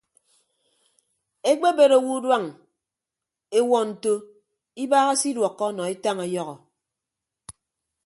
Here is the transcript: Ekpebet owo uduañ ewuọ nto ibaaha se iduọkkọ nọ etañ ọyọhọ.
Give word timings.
Ekpebet 1.49 1.91
owo 1.97 2.11
uduañ 2.17 2.43
ewuọ 3.57 3.79
nto 3.89 4.13
ibaaha 4.83 5.13
se 5.19 5.25
iduọkkọ 5.31 5.65
nọ 5.75 5.83
etañ 5.93 6.17
ọyọhọ. 6.25 6.55